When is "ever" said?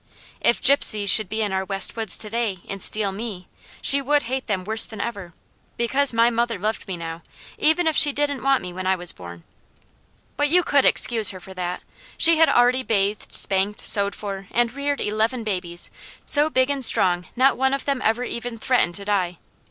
4.99-5.35, 18.03-18.23